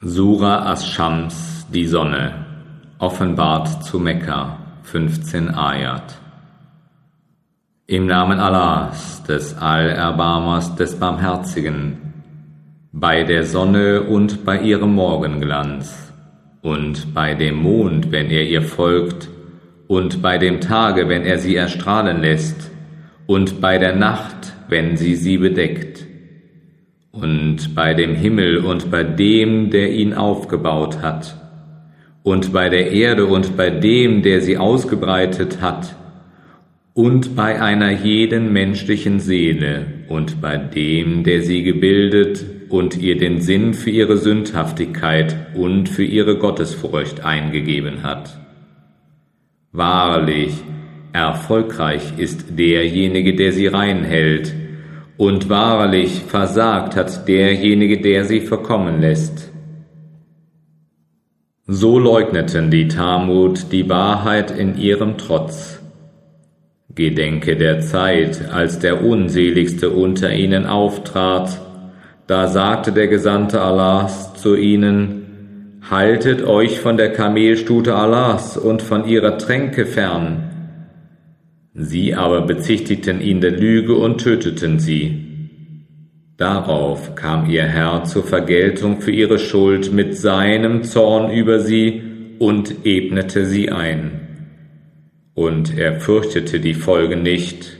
[0.00, 2.46] Sura As-Shams, die Sonne,
[3.00, 6.14] offenbart zu Mekka, 15 Ayat.
[7.88, 11.96] Im Namen Allahs, des Allerbarmers, des Barmherzigen,
[12.92, 16.12] bei der Sonne und bei ihrem Morgenglanz,
[16.62, 19.28] und bei dem Mond, wenn er ihr folgt,
[19.88, 22.70] und bei dem Tage, wenn er sie erstrahlen lässt,
[23.26, 26.07] und bei der Nacht, wenn sie sie bedeckt
[27.20, 31.36] und bei dem Himmel und bei dem, der ihn aufgebaut hat,
[32.22, 35.96] und bei der Erde und bei dem, der sie ausgebreitet hat,
[36.94, 43.40] und bei einer jeden menschlichen Seele und bei dem, der sie gebildet und ihr den
[43.40, 48.38] Sinn für ihre Sündhaftigkeit und für ihre Gottesfurcht eingegeben hat.
[49.72, 50.52] Wahrlich,
[51.12, 54.52] erfolgreich ist derjenige, der sie reinhält,
[55.18, 59.50] und wahrlich versagt hat derjenige, der sie verkommen lässt.
[61.66, 65.80] So leugneten die Tamut die Wahrheit in ihrem Trotz.
[66.94, 71.60] Gedenke der Zeit, als der unseligste unter ihnen auftrat,
[72.26, 79.06] da sagte der Gesandte Allahs zu ihnen, Haltet euch von der Kamelstute Allahs und von
[79.06, 80.57] ihrer Tränke fern,
[81.80, 85.24] Sie aber bezichtigten ihn der Lüge und töteten sie.
[86.36, 92.02] Darauf kam ihr Herr zur Vergeltung für ihre Schuld mit seinem Zorn über sie
[92.40, 94.20] und ebnete sie ein.
[95.34, 97.78] Und er fürchtete die Folge nicht,